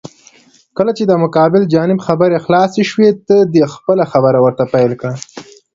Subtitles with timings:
[0.77, 5.13] کله چې د مقابل جانب خبرې خلاسې شوې، ته دې خپله خبره ورته پېل کړه.